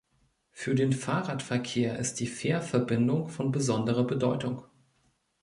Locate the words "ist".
1.99-2.15